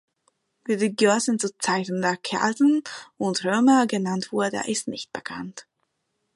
Wie 0.65 0.77
die 0.77 0.95
Gölsen 0.95 1.37
zu 1.37 1.55
Zeiten 1.59 2.01
der 2.01 2.17
Kelten 2.17 2.81
und 3.19 3.45
Römer 3.45 3.85
genannt 3.85 4.31
wurde 4.31 4.63
ist 4.65 4.87
nicht 4.87 5.13
bekannt. 5.13 5.67